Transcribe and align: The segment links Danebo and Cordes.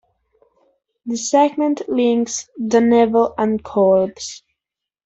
The 1.05 1.15
segment 1.15 1.83
links 1.87 2.49
Danebo 2.59 3.35
and 3.37 3.63
Cordes. 3.63 4.41